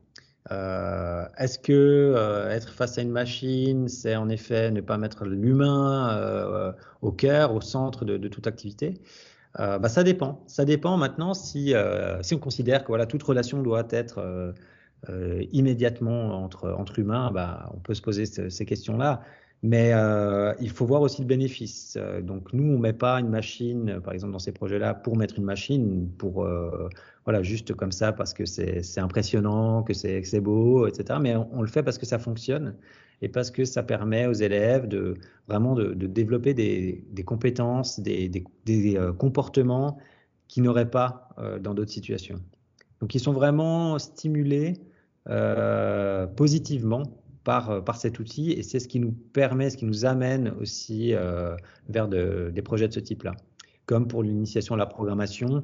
Euh, 0.52 1.26
est-ce 1.38 1.58
que 1.58 1.72
euh, 1.72 2.50
être 2.50 2.70
face 2.72 2.98
à 2.98 3.02
une 3.02 3.10
machine, 3.10 3.88
c'est 3.88 4.16
en 4.16 4.28
effet 4.28 4.70
ne 4.70 4.80
pas 4.80 4.96
mettre 4.96 5.24
l'humain 5.24 6.16
euh, 6.16 6.72
au 7.02 7.10
cœur, 7.10 7.54
au 7.54 7.60
centre 7.60 8.04
de, 8.04 8.28
toute 8.28 8.46
activité? 8.46 9.00
Bah, 9.58 9.88
Ça 9.88 10.04
dépend. 10.04 10.42
Ça 10.46 10.64
dépend 10.64 10.96
maintenant 10.98 11.32
si, 11.32 11.74
si 12.20 12.34
on 12.34 12.38
considère 12.38 12.82
que 12.82 12.88
voilà, 12.88 13.06
toute 13.06 13.22
relation 13.22 13.62
doit 13.62 13.86
être 13.90 14.54
immédiatement 15.52 16.44
entre, 16.44 16.70
entre 16.70 16.98
humains, 16.98 17.30
bah, 17.32 17.70
on 17.74 17.78
peut 17.78 17.94
se 17.94 18.02
poser 18.02 18.26
ces 18.26 18.66
questions-là. 18.66 19.22
Mais 19.62 19.92
il 20.60 20.70
faut 20.70 20.86
voir 20.86 21.02
aussi 21.02 21.22
le 21.22 21.26
bénéfice. 21.26 21.98
donc 22.22 22.52
nous, 22.52 22.74
on 22.74 22.78
met 22.78 22.92
pas 22.92 23.18
une 23.18 23.30
machine, 23.30 24.00
par 24.04 24.14
exemple 24.14 24.32
dans 24.32 24.38
ces 24.38 24.52
projets-là, 24.52 24.94
pour 24.94 25.16
mettre 25.16 25.38
une 25.38 25.44
machine, 25.44 26.08
pour 26.18 26.46
voilà, 27.26 27.42
juste 27.42 27.74
comme 27.74 27.90
ça 27.90 28.12
parce 28.12 28.32
que 28.32 28.44
c'est 28.44 29.00
impressionnant, 29.00 29.82
que 29.82 29.94
c'est 29.94 30.40
beau, 30.40 30.86
etc. 30.86 31.18
Mais 31.20 31.34
on, 31.34 31.60
le 31.60 31.66
fait 31.66 31.82
parce 31.82 31.98
que 31.98 32.06
ça 32.06 32.20
fonctionne 32.20 32.76
et 33.20 33.28
parce 33.28 33.50
que 33.50 33.64
ça 33.64 33.82
permet 33.82 34.26
aux 34.26 34.32
élèves 34.32 34.86
de 34.86 35.16
vraiment 35.48 35.74
de, 35.74 35.92
développer 36.06 36.54
des, 36.54 37.24
compétences, 37.24 37.98
des, 37.98 38.44
euh, 38.68 39.12
comportements 39.12 39.98
qu'ils 40.46 40.62
n'auraient 40.62 40.90
pas 40.90 41.30
euh, 41.38 41.58
dans 41.58 41.74
d'autres 41.74 41.90
situations. 41.90 42.40
Donc 43.00 43.16
ils 43.16 43.20
sont 43.20 43.32
vraiment 43.32 43.98
stimulés 43.98 44.74
euh, 45.28 46.28
positivement 46.28 47.02
par, 47.46 47.82
par 47.82 47.96
cet 47.96 48.18
outil 48.18 48.52
et 48.52 48.62
c'est 48.62 48.80
ce 48.80 48.88
qui 48.88 49.00
nous 49.00 49.12
permet, 49.12 49.70
ce 49.70 49.78
qui 49.78 49.86
nous 49.86 50.04
amène 50.04 50.52
aussi 50.60 51.14
vers 51.88 52.08
des 52.08 52.62
projets 52.62 52.88
de 52.88 52.92
ce 52.92 53.00
type-là. 53.00 53.32
Comme 53.86 54.08
pour 54.08 54.22
l'initiation 54.22 54.74
à 54.74 54.78
la 54.78 54.86
programmation, 54.86 55.62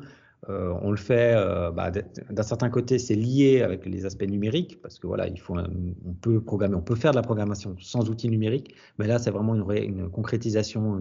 euh, 0.48 0.74
on 0.82 0.90
le 0.90 0.96
fait, 0.96 1.34
euh, 1.36 1.70
bah, 1.70 1.90
d'un 1.90 2.42
certain 2.42 2.68
côté, 2.68 2.98
c'est 2.98 3.14
lié 3.14 3.62
avec 3.62 3.86
les 3.86 4.06
aspects 4.06 4.28
numériques, 4.28 4.80
parce 4.82 4.98
que 4.98 5.06
voilà, 5.06 5.28
il 5.28 5.38
faut 5.38 5.56
on 5.56 6.14
peut 6.14 6.40
programmer, 6.40 6.74
on 6.74 6.82
peut 6.82 6.96
faire 6.96 7.12
de 7.12 7.16
la 7.16 7.22
programmation 7.22 7.76
sans 7.78 8.10
outils 8.10 8.28
numériques, 8.28 8.74
mais 8.98 9.06
là, 9.06 9.18
c'est 9.18 9.30
vraiment 9.30 9.54
une, 9.54 10.10
concrétisation, 10.10 10.98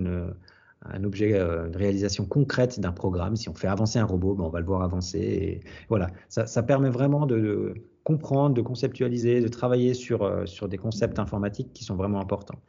un 0.86 1.04
objet, 1.04 1.34
euh, 1.34 1.68
une 1.68 1.76
réalisation 1.76 2.26
concrète 2.26 2.80
d'un 2.80 2.92
programme. 2.92 3.36
Si 3.36 3.50
on 3.50 3.56
fait 3.56 3.68
avancer 3.68 3.98
un 3.98 4.06
robot, 4.06 4.36
ben, 4.36 4.44
on 4.44 4.50
va 4.50 4.60
le 4.60 4.66
voir 4.66 4.84
avancer. 4.84 5.62
Voilà, 5.90 6.08
ça, 6.30 6.64
permet 6.64 6.90
vraiment 6.90 7.26
de, 7.26 7.74
comprendre, 8.04 8.56
de 8.56 8.62
conceptualiser, 8.62 9.42
de 9.42 9.48
travailler 9.48 9.94
sur, 9.94 10.48
sur 10.48 10.68
des 10.68 10.78
concepts 10.78 11.20
informatiques 11.20 11.72
qui 11.74 11.84
sont 11.84 11.96
vraiment 11.96 12.20
importants. 12.20 12.60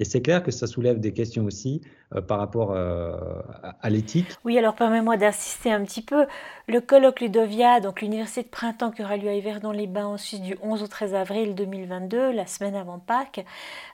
Et 0.00 0.04
c'est 0.04 0.22
clair 0.22 0.42
que 0.42 0.50
ça 0.50 0.66
soulève 0.66 0.98
des 0.98 1.12
questions 1.12 1.44
aussi 1.44 1.82
euh, 2.14 2.22
par 2.22 2.38
rapport 2.38 2.72
euh, 2.72 3.42
à, 3.82 3.90
l'éthique. 3.90 4.28
Oui, 4.46 4.56
alors 4.56 4.74
permets-moi 4.74 5.18
d'insister 5.18 5.70
un 5.70 5.84
petit 5.84 6.00
peu. 6.00 6.26
Le 6.68 6.80
colloque 6.80 7.20
Ludovia, 7.20 7.80
donc 7.80 8.00
l'université 8.00 8.42
de 8.42 8.48
printemps 8.48 8.90
qui 8.90 9.02
aura 9.02 9.18
lieu 9.18 9.28
à 9.28 9.34
Yverdon-les-Bains 9.34 10.06
en 10.06 10.16
Suisse 10.16 10.40
du 10.40 10.56
11 10.62 10.82
au 10.82 10.86
13 10.86 11.14
avril 11.14 11.54
2022, 11.54 12.32
la 12.32 12.46
semaine 12.46 12.76
avant 12.76 12.98
Pâques, 12.98 13.44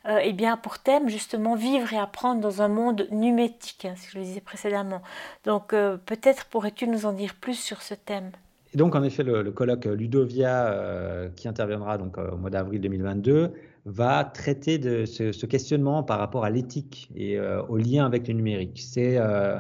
euh, 0.09 0.21
eh 0.23 0.33
bien 0.33 0.57
pour 0.57 0.79
thème 0.79 1.09
justement 1.09 1.57
vivre 1.57 1.93
et 1.93 1.99
apprendre 1.99 2.41
dans 2.41 2.63
un 2.63 2.69
monde 2.69 3.09
numétique, 3.11 3.85
hein, 3.85 3.95
si 3.97 4.09
je 4.13 4.19
le 4.19 4.25
disais 4.25 4.41
précédemment. 4.41 5.03
Donc 5.45 5.71
peut-être 5.71 6.45
pourrais-tu 6.47 6.87
nous 6.87 7.05
en 7.07 7.13
dire 7.13 7.35
plus 7.35 7.59
sur 7.59 7.83
ce 7.83 7.95
thème? 7.95 8.31
Et 8.77 8.79
donc, 8.79 8.95
en 8.95 9.03
effet, 9.03 9.23
le, 9.23 9.51
colloque 9.53 9.87
Ludovia, 9.87 11.31
qui 11.35 11.49
interviendra 11.49 11.97
donc 11.97 12.19
au 12.19 12.37
mois 12.37 12.51
d'avril 12.51 12.83
2022, 12.83 13.55
va 13.87 14.25
traiter 14.25 14.79
de 14.79 15.07
ce, 15.07 15.47
questionnement 15.47 16.03
par 16.03 16.19
rapport 16.19 16.45
à 16.45 16.51
l'éthique 16.51 17.09
et 17.15 17.39
euh, 17.39 17.63
au 17.63 17.77
lien 17.79 18.05
avec 18.05 18.27
le 18.27 18.35
numérique. 18.35 18.81
C'est 18.85 19.17
euh, 19.17 19.59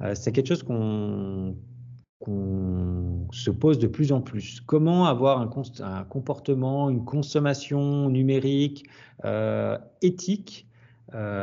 euh, 0.00 0.14
quelque 0.14 0.46
chose 0.46 0.62
qu'on 0.62 1.56
se 3.32 3.50
pose 3.50 3.78
de 3.80 3.88
plus 3.88 4.12
en 4.12 4.20
plus. 4.20 4.60
Comment 4.60 5.06
avoir 5.06 5.40
un, 5.40 6.04
comportement, 6.04 6.88
une 6.88 7.04
consommation 7.04 8.08
numérique 8.08 8.86
éthique 10.00 10.66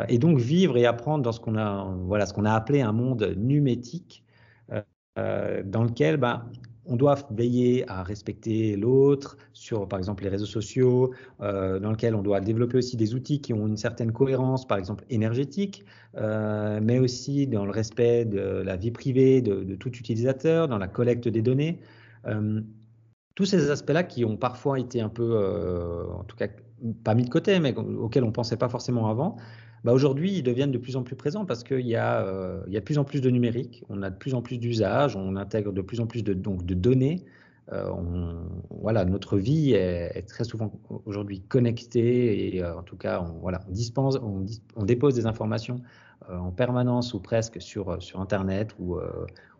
et 0.10 0.18
donc 0.18 0.40
vivre 0.40 0.78
et 0.78 0.86
apprendre 0.86 1.24
dans 1.24 1.32
ce 1.32 1.40
qu'on 1.40 1.56
a, 1.56 1.84
voilà, 2.06 2.25
ce 2.25 2.34
a 2.42 2.56
appelé 2.56 2.82
un 2.82 2.94
monde 2.94 3.36
numétique, 3.38 4.24
dans 5.16 5.84
lequel 5.84 6.18
bah, 6.18 6.46
on 6.91 6.98
doit 6.98 7.15
veiller 7.31 7.89
à 7.89 8.03
respecter 8.03 8.75
l'autre 8.75 9.38
sur, 9.53 9.88
par 9.88 9.98
exemple, 9.98 10.24
les 10.24 10.29
réseaux 10.29 10.45
sociaux, 10.45 11.13
euh, 11.39 11.79
dans 11.79 11.91
lequel 11.91 12.15
on 12.15 12.21
doit 12.21 12.41
développer 12.41 12.77
aussi 12.77 12.98
des 12.98 13.15
outils 13.15 13.39
qui 13.39 13.53
ont 13.53 13.65
une 13.65 13.77
certaine 13.77 14.12
cohérence, 14.12 14.67
par 14.67 14.77
exemple 14.77 15.05
énergétique, 15.10 15.86
euh, 16.17 16.81
mais 16.83 17.00
aussi 17.00 17.48
dans 17.48 17.63
le 17.63 17.71
respect 17.71 18.25
de 18.25 18.41
la 18.41 18.75
vie 18.75 18.91
privée 18.91 19.41
de, 19.41 19.75
tout 19.75 19.91
utilisateur, 19.98 20.67
dans 20.67 20.77
la 20.77 20.89
collecte 20.89 21.29
des 21.29 21.41
données. 21.41 21.79
Euh, 22.27 22.60
tous 23.36 23.45
ces 23.45 23.71
aspects-là 23.71 24.03
qui 24.03 24.25
ont 24.25 24.36
parfois 24.36 24.77
été 24.77 25.00
un 25.00 25.07
peu, 25.07 26.05
en 26.13 26.25
tout 26.25 26.36
cas, 26.36 26.50
pas 27.03 27.15
mis 27.15 27.23
de 27.23 27.29
côté, 27.29 27.59
mais 27.59 27.75
auxquels 27.75 28.23
on 28.23 28.27
ne 28.27 28.31
pensait 28.31 28.57
pas 28.57 28.69
forcément 28.69 29.07
avant, 29.09 29.38
bah 29.83 29.93
aujourd'hui, 29.93 30.33
ils 30.33 30.43
deviennent 30.43 30.71
de 30.71 30.77
plus 30.77 30.95
en 30.95 31.03
plus 31.03 31.15
présents 31.15 31.45
parce 31.45 31.63
qu'il 31.63 31.88
y, 31.88 31.95
a, 31.95 32.21
euh, 32.21 32.61
y 32.67 32.77
a 32.77 32.79
de 32.79 32.85
plus 32.85 33.00
en 33.00 33.03
plus 33.03 33.19
de 33.21 33.29
numérique, 33.29 33.83
on 33.89 34.03
a 34.03 34.09
de 34.11 34.15
plus 34.15 34.35
en 34.35 34.41
plus 34.41 34.59
d'usages, 34.59 35.15
on 35.15 35.35
intègre 35.35 35.71
de 35.71 35.81
plus 35.81 36.00
en 36.00 36.07
plus 36.07 36.23
de, 36.23 36.33
donc, 36.33 36.65
de 36.65 36.75
données. 36.75 37.25
Euh, 37.71 37.89
voilà, 38.69 39.05
notre 39.05 39.38
vie 39.38 39.71
est, 39.73 40.27
très 40.27 40.43
souvent 40.43 40.71
aujourd'hui 41.05 41.41
connectée 41.41 42.55
et 42.55 42.63
euh, 42.63 42.77
en 42.77 42.83
tout 42.83 42.97
cas, 42.97 43.21
on, 43.21 43.39
voilà, 43.39 43.61
on, 43.67 43.71
dispense, 43.71 44.19
on, 44.75 44.83
dépose 44.83 45.15
des 45.15 45.25
informations 45.25 45.77
en 46.29 46.51
permanence 46.51 47.13
ou 47.13 47.19
presque 47.19 47.59
sur, 47.61 48.01
sur 48.01 48.19
Internet 48.19 48.75
ou, 48.79 48.97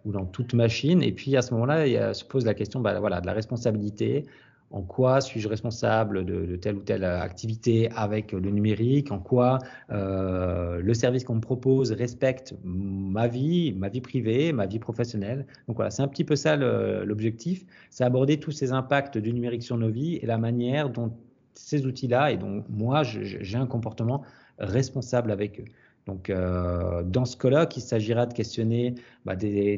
ou 0.05 0.11
dans 0.11 0.25
toute 0.25 0.53
machine. 0.53 1.01
Et 1.01 1.11
puis 1.11 1.35
à 1.35 1.41
ce 1.41 1.53
moment-là, 1.55 1.87
il 1.87 2.15
se 2.15 2.23
pose 2.23 2.45
la 2.45 2.53
question 2.53 2.79
bah, 2.79 2.99
voilà, 2.99 3.21
de 3.21 3.25
la 3.25 3.33
responsabilité, 3.33 4.25
en 4.71 4.81
quoi 4.81 5.21
suis-je 5.21 5.47
responsable 5.47 6.25
de, 6.25 6.55
telle 6.55 6.75
ou 6.75 6.81
telle 6.81 7.03
activité 7.03 7.89
avec 7.95 8.31
le 8.31 8.49
numérique, 8.51 9.11
en 9.11 9.19
quoi 9.19 9.59
euh, 9.91 10.81
le 10.81 10.93
service 10.93 11.23
qu'on 11.23 11.35
me 11.35 11.41
propose 11.41 11.91
respecte 11.91 12.55
ma 12.63 13.27
vie, 13.27 13.73
ma 13.73 13.89
vie 13.89 14.01
privée, 14.01 14.53
ma 14.53 14.65
vie 14.65 14.79
professionnelle? 14.79 15.45
Donc 15.67 15.75
voilà, 15.75 15.91
c'est 15.91 16.01
un 16.01 16.07
petit 16.07 16.23
peu 16.23 16.35
ça 16.35 16.55
l'objectif, 16.55 17.65
c'est 17.89 18.03
aborder 18.03 18.39
tous 18.39 18.51
ces 18.51 18.71
impacts 18.71 19.17
du 19.17 19.33
numérique 19.33 19.63
sur 19.63 19.77
nos 19.77 19.89
vies 19.89 20.15
et 20.15 20.25
la 20.25 20.37
manière 20.37 20.89
dont 20.89 21.13
ces 21.53 21.85
outils-là 21.85 22.31
et 22.31 22.37
dont 22.37 22.63
moi 22.69 23.03
j'ai 23.03 23.57
un 23.57 23.67
comportement 23.67 24.23
responsable 24.57 25.31
avec 25.31 25.59
eux. 25.59 25.65
Donc, 26.07 26.29
euh, 26.29 27.03
dans 27.03 27.25
ce 27.25 27.37
colloque, 27.37 27.77
il 27.77 27.81
s'agira 27.81 28.25
de 28.25 28.33
questionner 28.33 28.95
bah, 29.25 29.35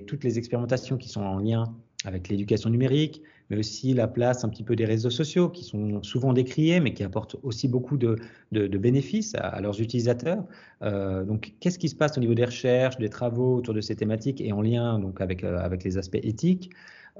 toutes 0.08 0.24
les 0.24 0.38
expérimentations 0.38 0.98
qui 0.98 1.10
sont 1.10 1.22
en 1.22 1.40
lien 1.40 1.66
avec 2.06 2.28
l'éducation 2.30 2.70
numérique, 2.70 3.22
mais 3.54 3.60
aussi 3.60 3.94
la 3.94 4.08
place 4.08 4.44
un 4.44 4.50
petit 4.50 4.64
peu 4.64 4.76
des 4.76 4.86
réseaux 4.86 5.10
sociaux 5.10 5.50
qui 5.50 5.64
sont 5.64 6.02
souvent 6.02 6.34
décriés, 6.34 6.80
mais 6.80 6.94
qui 6.94 7.04
apportent 7.04 7.36
aussi 7.44 7.68
beaucoup 7.68 7.98
de, 7.98 8.18
bénéfices 8.52 9.36
à, 9.36 9.62
leurs 9.62 9.80
utilisateurs. 9.80 10.44
Euh, 10.82 11.24
donc, 11.24 11.54
qu'est-ce 11.60 11.78
qui 11.78 11.90
se 11.90 11.96
passe 11.96 12.18
au 12.18 12.22
niveau 12.22 12.34
des 12.34 12.46
recherches, 12.46 12.98
des 12.98 13.10
travaux 13.10 13.58
autour 13.58 13.74
de 13.74 13.82
ces 13.82 13.96
thématiques 13.96 14.42
et 14.42 14.52
en 14.52 14.62
lien 14.62 15.00
donc 15.00 15.22
avec, 15.22 15.44
euh, 15.44 15.70
les 15.84 15.98
aspects 15.98 16.20
éthiques 16.24 16.72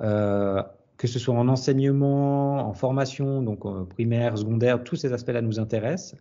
euh, 0.02 0.62
que 0.98 1.08
ce 1.08 1.20
soit 1.20 1.36
en 1.36 1.48
enseignement, 1.48 2.68
en 2.68 2.74
formation, 2.74 3.42
donc 3.42 3.62
primaire, 3.90 4.38
secondaire, 4.38 4.84
tous 4.84 4.96
ces 4.96 5.12
aspects-là 5.12 5.42
nous 5.42 5.60
intéressent. 5.60 6.16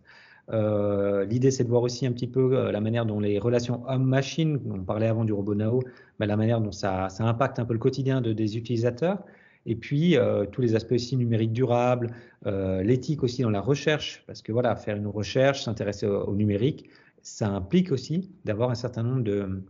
L'idée, 0.49 1.51
c'est 1.51 1.63
de 1.63 1.69
voir 1.69 1.83
aussi 1.83 2.05
un 2.05 2.11
petit 2.11 2.27
peu 2.27 2.69
la 2.71 2.81
manière 2.81 3.05
dont 3.05 3.19
les 3.19 3.39
relations 3.39 3.83
homme-machine, 3.87 4.59
on 4.69 4.83
parlait 4.83 5.07
avant 5.07 5.25
du 5.25 5.31
robot 5.31 5.55
Nao, 5.55 5.83
mais 6.19 6.25
la 6.25 6.35
manière 6.35 6.59
dont 6.59 6.71
ça, 6.71 7.07
impacte 7.19 7.59
un 7.59 7.65
peu 7.65 7.73
le 7.73 7.79
quotidien 7.79 8.19
de, 8.19 8.33
des 8.33 8.57
utilisateurs. 8.57 9.19
Et 9.65 9.75
puis, 9.75 10.17
euh, 10.17 10.45
tous 10.45 10.61
les 10.61 10.75
aspects 10.75 10.91
aussi 10.91 11.15
numériques 11.15 11.53
durables, 11.53 12.11
euh, 12.45 12.83
l'éthique 12.83 13.23
aussi 13.23 13.41
dans 13.43 13.49
la 13.49 13.61
recherche, 13.61 14.23
parce 14.27 14.41
que 14.41 14.51
voilà, 14.51 14.75
faire 14.75 14.97
une 14.97 15.07
recherche, 15.07 15.63
s'intéresser 15.63 16.05
au, 16.05 16.35
numérique, 16.35 16.89
ça 17.21 17.47
implique 17.47 17.91
aussi 17.91 18.31
d'avoir 18.43 18.69
un 18.69 18.75
certain 18.75 19.03
nombre 19.03 19.23
de 19.23 19.63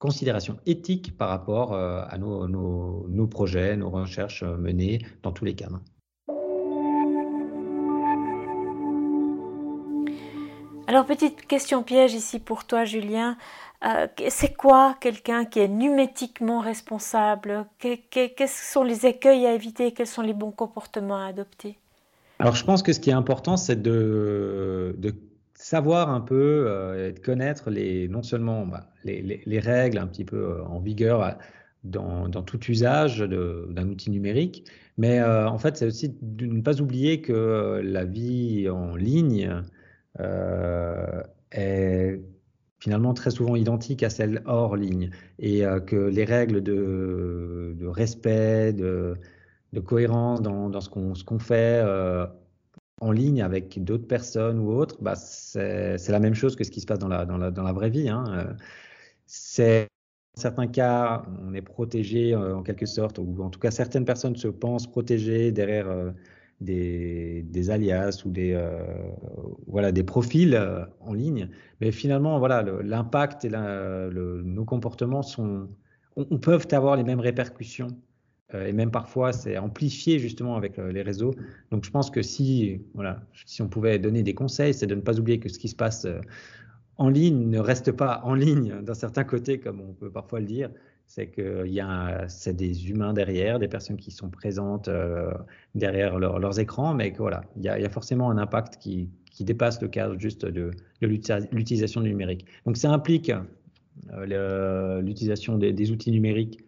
considérations 0.00 0.58
éthiques 0.66 1.16
par 1.16 1.28
rapport 1.28 1.72
euh, 1.72 2.02
à 2.08 2.18
nos, 2.18 3.26
projets, 3.28 3.76
nos 3.76 3.90
recherches 3.90 4.42
menées 4.42 4.98
dans 5.22 5.30
tous 5.30 5.44
les 5.44 5.54
cas. 5.54 5.68
Alors, 10.86 11.06
petite 11.06 11.46
question 11.46 11.82
piège 11.82 12.14
ici 12.14 12.40
pour 12.40 12.66
toi, 12.66 12.84
Julien. 12.84 13.38
Euh, 13.84 14.06
c'est 14.30 14.54
quoi 14.54 14.96
quelqu'un 15.00 15.44
qui 15.44 15.58
est 15.58 15.68
numétiquement 15.68 16.60
responsable? 16.60 17.66
Quels 17.78 18.48
sont 18.48 18.82
les 18.82 19.04
écueils 19.04 19.46
à 19.46 19.54
éviter? 19.54 19.92
Quels 19.92 20.06
sont 20.06 20.22
les 20.22 20.32
bons 20.32 20.52
comportements 20.52 21.18
à 21.18 21.26
adopter? 21.26 21.76
Alors, 22.38 22.54
je 22.54 22.64
pense 22.64 22.82
que 22.82 22.92
ce 22.92 23.00
qui 23.00 23.10
est 23.10 23.14
important, 23.14 23.56
c'est 23.56 23.80
de, 23.80 24.96
savoir 25.54 26.10
un 26.10 26.20
peu 26.20 26.64
euh, 26.66 27.08
et 27.08 27.12
de 27.12 27.18
connaître 27.20 27.70
les, 27.70 28.08
non 28.08 28.22
seulement 28.22 28.66
bah, 28.66 28.86
les, 29.04 29.60
règles 29.60 29.98
un 29.98 30.06
petit 30.06 30.24
peu 30.24 30.36
euh, 30.36 30.64
en 30.64 30.80
vigueur 30.80 31.36
dans, 31.84 32.28
tout 32.28 32.60
usage 32.66 33.20
d'un 33.20 33.88
outil 33.88 34.10
numérique, 34.10 34.64
mais 34.96 35.22
en 35.22 35.58
fait, 35.58 35.76
c'est 35.76 35.86
aussi 35.86 36.16
de 36.22 36.46
ne 36.46 36.62
pas 36.62 36.80
oublier 36.80 37.20
que 37.20 37.82
la 37.84 38.04
vie 38.04 38.70
en 38.70 38.96
ligne 38.96 39.62
est 41.50 42.20
finalement 42.84 43.14
très 43.14 43.30
souvent 43.30 43.56
identique 43.56 44.02
à 44.02 44.10
celle 44.10 44.42
hors 44.44 44.76
ligne 44.76 45.08
et 45.38 45.64
euh, 45.64 45.80
que 45.80 45.96
les 45.96 46.24
règles 46.26 46.62
de, 46.62 47.86
respect, 47.86 48.74
de, 48.74 49.16
cohérence 49.86 50.42
dans, 50.42 50.80
ce 50.82 51.24
qu'on 51.24 51.38
fait 51.38 51.80
euh, 51.82 52.26
en 53.00 53.10
ligne 53.10 53.40
avec 53.40 53.82
d'autres 53.82 54.06
personnes 54.06 54.58
ou 54.58 54.70
autres, 54.70 54.98
bah, 55.00 55.14
c'est 55.16 56.10
la 56.10 56.20
même 56.20 56.34
chose 56.34 56.56
que 56.56 56.64
ce 56.64 56.70
qui 56.70 56.82
se 56.82 56.86
passe 56.86 56.98
dans 56.98 57.08
la, 57.08 57.24
dans 57.24 57.38
la, 57.38 57.72
vraie 57.72 57.88
vie. 57.88 58.10
Hein. 58.10 58.24
Euh, 58.28 58.52
c'est 59.26 59.88
dans 60.36 60.42
certains 60.42 60.66
cas, 60.66 61.22
on 61.42 61.54
est 61.54 61.62
protégé 61.62 62.36
en 62.36 62.62
quelque 62.62 62.84
sorte, 62.86 63.18
ou 63.18 63.42
en 63.42 63.48
tout 63.48 63.60
cas 63.60 63.70
certaines 63.70 64.04
personnes 64.04 64.36
se 64.36 64.48
pensent 64.48 64.88
protégées 64.88 65.52
derrière 65.52 65.86
des, 66.64 67.70
alias 67.70 68.22
ou 68.24 68.30
des, 68.30 68.52
euh, 68.54 68.84
voilà, 69.66 69.92
des 69.92 70.02
profils 70.02 70.54
euh, 70.54 70.84
en 71.00 71.12
ligne. 71.12 71.48
Mais 71.80 71.92
finalement, 71.92 72.38
voilà, 72.38 72.62
l'impact 72.62 73.44
et 73.44 73.50
nos 73.50 74.64
comportements 74.64 75.22
sont, 75.22 75.68
on, 76.16 76.38
peuvent 76.38 76.66
avoir 76.72 76.96
les 76.96 77.04
mêmes 77.04 77.20
répercussions. 77.20 77.88
Euh, 78.54 78.66
et 78.66 78.72
même 78.72 78.90
parfois, 78.90 79.32
c'est 79.32 79.58
amplifié 79.58 80.18
justement 80.18 80.56
avec 80.56 80.76
les 80.76 81.02
réseaux. 81.02 81.34
Donc, 81.70 81.84
je 81.84 81.90
pense 81.90 82.10
que 82.10 82.22
si, 82.22 82.80
voilà, 82.94 83.22
si 83.46 83.62
on 83.62 83.68
pouvait 83.68 83.98
donner 83.98 84.22
des 84.22 84.34
conseils, 84.34 84.74
c'est 84.74 84.86
de 84.86 84.94
ne 84.94 85.00
pas 85.00 85.18
oublier 85.18 85.38
que 85.38 85.48
ce 85.48 85.58
qui 85.58 85.68
se 85.68 85.76
passe 85.76 86.06
en 86.96 87.08
ligne 87.08 87.48
ne 87.48 87.58
reste 87.58 87.92
pas 87.92 88.20
en 88.24 88.34
ligne 88.34 88.80
d'un 88.82 88.94
certain 88.94 89.24
côté, 89.24 89.58
comme 89.58 89.80
on 89.80 89.92
peut 89.92 90.10
parfois 90.10 90.40
le 90.40 90.46
dire, 90.46 90.70
c'est 91.06 91.30
qu'il 91.30 91.72
y 91.72 91.80
a 91.80 92.26
c'est 92.28 92.54
des 92.54 92.90
humains 92.90 93.12
derrière, 93.12 93.58
des 93.58 93.68
personnes 93.68 93.96
qui 93.96 94.10
sont 94.10 94.30
présentes 94.30 94.88
euh, 94.88 95.32
derrière 95.74 96.18
leurs 96.18 96.58
écrans, 96.58 96.94
mais 96.94 97.12
voilà, 97.16 97.42
il 97.56 97.62
y, 97.62 97.68
a, 97.68 97.90
forcément 97.90 98.30
un 98.30 98.38
impact 98.38 98.78
qui, 98.78 99.10
qui, 99.30 99.44
dépasse 99.44 99.80
le 99.80 99.88
cadre 99.88 100.18
juste 100.18 100.44
de, 100.44 100.70
de 101.00 101.06
l'utilisation 101.06 102.00
du 102.00 102.08
numérique. 102.08 102.46
Donc 102.66 102.76
ça 102.76 102.90
implique 102.90 103.30
euh, 104.12 105.00
l'utilisation 105.02 105.56
des, 105.56 105.90
outils 105.90 106.10
numériques 106.10 106.64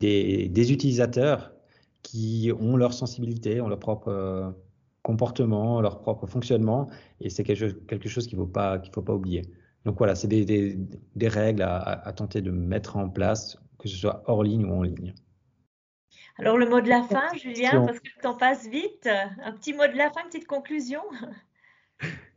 des, 0.00 0.48
des, 0.48 0.72
utilisateurs 0.72 1.52
qui 2.02 2.52
ont 2.60 2.76
leur 2.76 2.92
sensibilité, 2.92 3.60
ont 3.60 3.68
leur 3.68 3.78
propre 3.78 4.08
euh, 4.08 4.50
comportement, 5.02 5.80
leur 5.80 6.00
propre 6.00 6.26
fonctionnement, 6.26 6.88
et 7.20 7.30
c'est 7.30 7.42
quelque, 7.42 7.72
quelque, 7.86 8.08
chose 8.08 8.26
qu'il 8.26 8.38
ne 8.38 8.44
faut, 8.44 8.50
pas, 8.50 8.80
faut 8.92 9.02
pas 9.02 9.14
oublier. 9.14 9.42
Donc 9.84 9.96
voilà, 9.98 10.14
c'est 10.14 10.28
des, 10.28 10.44
des, 10.44 11.28
règles 11.28 11.62
à, 11.62 12.12
tenter 12.14 12.42
de 12.42 12.50
mettre 12.50 12.96
en 12.96 13.08
place 13.08 13.58
que 13.78 13.88
ce 13.88 13.96
soit 13.96 14.22
hors 14.26 14.42
ligne 14.42 14.64
ou 14.64 14.74
en 14.74 14.82
ligne. 14.82 15.14
Alors 16.38 16.56
le 16.56 16.68
mot 16.68 16.80
de 16.80 16.88
la 16.88 17.02
fin, 17.02 17.34
Julien, 17.34 17.84
parce 17.84 17.98
que 17.98 18.08
le 18.16 18.22
temps 18.22 18.36
passe 18.36 18.68
vite. 18.68 19.08
Un 19.08 19.52
petit 19.52 19.72
mot 19.72 19.86
de 19.86 19.96
la 19.96 20.10
fin, 20.10 20.20
une 20.22 20.28
petite 20.28 20.46
conclusion? 20.46 21.00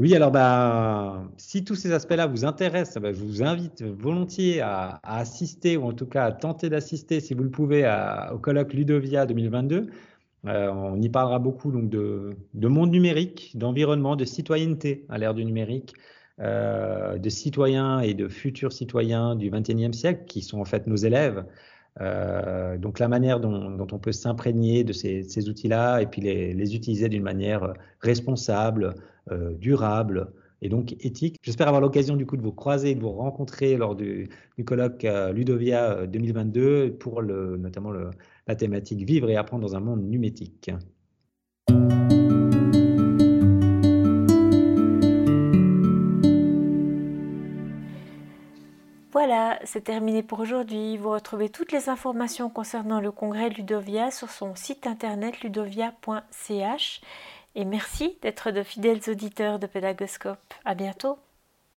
Oui, 0.00 0.12
alors 0.16 0.32
bah, 0.32 1.22
si 1.36 1.64
tous 1.64 1.76
ces 1.76 1.92
aspects-là 1.92 2.26
vous 2.26 2.44
intéressent, 2.44 3.00
bah, 3.00 3.12
je 3.12 3.22
vous 3.22 3.44
invite 3.44 3.84
volontiers 3.84 4.60
à, 4.60 4.98
assister, 5.04 5.76
ou 5.76 5.84
en 5.84 5.92
tout 5.92 6.06
cas 6.06 6.24
à 6.24 6.32
tenter 6.32 6.68
d'assister, 6.68 7.20
si 7.20 7.32
vous 7.32 7.44
le 7.44 7.50
pouvez, 7.50 7.88
au 8.32 8.38
colloque 8.38 8.72
Ludovia 8.72 9.24
2022. 9.24 9.90
Euh, 10.46 10.70
on 10.70 11.00
y 11.00 11.08
parlera 11.08 11.38
beaucoup 11.38 11.70
donc, 11.70 11.88
de, 11.90 12.36
de 12.54 12.68
monde 12.68 12.90
numérique, 12.90 13.52
d'environnement, 13.56 14.16
de 14.16 14.24
citoyenneté 14.24 15.06
à 15.08 15.16
l'ère 15.16 15.32
du 15.32 15.44
numérique, 15.44 15.94
euh, 16.40 17.16
de 17.16 17.28
citoyens 17.28 18.00
et 18.00 18.12
de 18.12 18.26
futurs 18.26 18.72
citoyens 18.72 19.36
du 19.36 19.50
XXIe 19.50 19.94
siècle, 19.94 20.24
qui 20.26 20.42
sont 20.42 20.58
en 20.58 20.64
fait 20.64 20.88
nos 20.88 20.96
élèves. 20.96 21.44
Euh, 22.00 22.76
donc 22.76 22.98
la 22.98 23.06
manière 23.06 23.38
dont, 23.38 23.86
on 23.92 23.98
peut 24.00 24.10
s'imprégner 24.10 24.82
de 24.82 24.92
ces, 24.92 25.48
outils-là 25.48 26.00
et 26.00 26.06
puis 26.06 26.22
les, 26.22 26.74
utiliser 26.74 27.08
d'une 27.08 27.22
manière 27.22 27.74
responsable, 28.00 28.96
euh, 29.30 29.54
durable 29.54 30.32
et 30.60 30.68
donc 30.68 30.96
éthique. 31.04 31.36
J'espère 31.42 31.68
avoir 31.68 31.80
l'occasion 31.80 32.16
du 32.16 32.26
coup 32.26 32.36
de 32.36 32.42
vous 32.42 32.52
croiser, 32.52 32.96
de 32.96 33.00
vous 33.00 33.12
rencontrer 33.12 33.76
lors 33.76 33.94
du, 33.94 34.28
colloque 34.64 35.06
Ludovia 35.32 36.06
2022 36.06 36.96
pour 36.98 37.22
notamment 37.22 37.92
la 38.48 38.56
thématique 38.56 39.04
Vivre 39.04 39.30
et 39.30 39.36
apprendre 39.36 39.62
dans 39.62 39.76
un 39.76 39.80
monde 39.80 40.02
numétique. 40.02 40.70
Voilà, 49.26 49.58
c'est 49.64 49.84
terminé 49.84 50.22
pour 50.22 50.40
aujourd'hui. 50.40 50.98
Vous 50.98 51.08
retrouvez 51.08 51.48
toutes 51.48 51.72
les 51.72 51.88
informations 51.88 52.50
concernant 52.50 53.00
le 53.00 53.10
congrès 53.10 53.48
Ludovia 53.48 54.10
sur 54.10 54.28
son 54.28 54.54
site 54.54 54.86
internet 54.86 55.40
ludovia.ch. 55.40 57.00
Et 57.54 57.64
merci 57.64 58.18
d'être 58.20 58.50
de 58.50 58.62
fidèles 58.62 59.00
auditeurs 59.08 59.58
de 59.58 59.66
Pédagoscope. 59.66 60.52
À 60.66 60.74
bientôt. 60.74 61.16